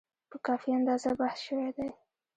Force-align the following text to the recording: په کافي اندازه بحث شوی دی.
په 0.29 0.37
کافي 0.45 0.69
اندازه 0.77 1.09
بحث 1.19 1.39
شوی 1.47 1.69
دی. 1.77 1.89